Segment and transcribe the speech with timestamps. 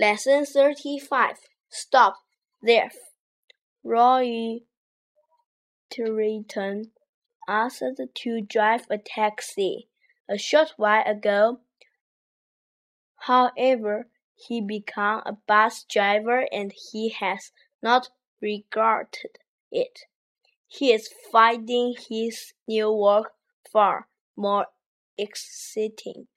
[0.00, 1.38] Lesson 35
[1.70, 2.18] Stop
[2.62, 2.92] There.
[3.82, 4.60] Roy
[5.90, 6.92] Trenton
[7.48, 7.82] asked
[8.14, 9.88] to drive a taxi
[10.28, 11.58] a short while ago.
[13.26, 14.06] However,
[14.36, 17.50] he became a bus driver and he has
[17.82, 18.10] not
[18.40, 19.38] regretted
[19.72, 20.04] it.
[20.68, 23.32] He is finding his new work
[23.72, 24.06] far
[24.36, 24.66] more
[25.16, 26.28] exciting.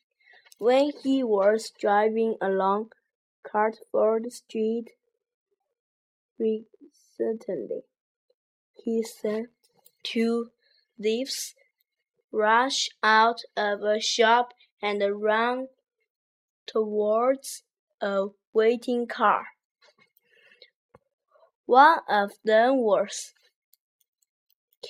[0.57, 2.93] When he was driving along
[3.43, 4.91] Catford Street
[6.39, 7.83] recently,
[8.73, 9.43] he saw
[10.03, 10.51] two
[11.01, 11.55] thieves
[12.31, 15.67] rush out of a shop and run
[16.65, 17.63] towards
[18.01, 19.47] a waiting car.
[21.65, 23.33] One of them was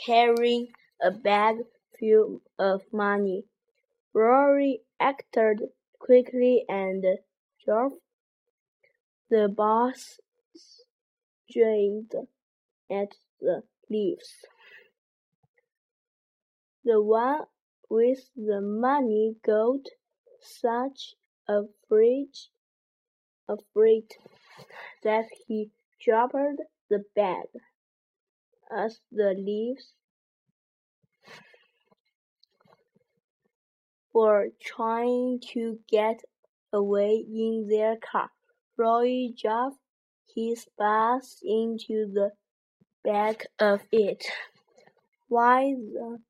[0.05, 0.67] carrying
[1.01, 1.57] a bag
[1.99, 3.45] full of money.
[4.13, 7.05] Rory acted quickly and
[7.63, 7.93] drove
[9.31, 10.19] the bus
[11.49, 12.11] straight
[12.91, 14.45] at the leaves.
[16.83, 17.43] The one
[17.89, 19.87] with the money got
[20.41, 21.15] such
[21.47, 22.49] a fright,
[23.47, 24.11] afraid
[25.03, 25.69] that he
[26.03, 27.47] dropped the bag.
[28.69, 29.93] As the leaves
[34.13, 36.21] were trying to get
[36.73, 38.29] away in their car,
[38.81, 39.73] Roy drove
[40.33, 42.31] his bus into the
[43.03, 44.25] back of it.
[45.27, 46.21] While the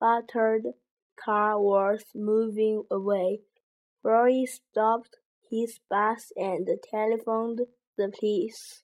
[0.00, 0.74] battered
[1.14, 3.42] car was moving away,
[4.02, 7.60] Roy stopped his bus and telephoned
[7.96, 8.82] the police.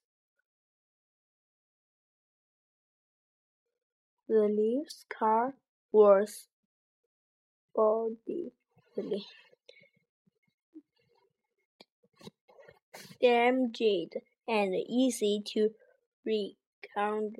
[4.28, 5.54] The thieves' car
[5.90, 6.46] was
[7.74, 8.52] badly
[13.22, 14.16] damaged
[14.48, 15.70] and easy to
[16.26, 17.38] reconstruct.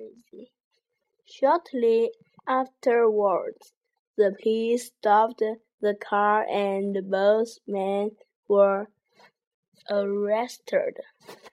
[1.25, 2.11] Shortly
[2.47, 3.73] afterwards,
[4.17, 5.43] the police stopped
[5.81, 8.11] the car and both men
[8.47, 8.87] were
[9.89, 10.99] arrested.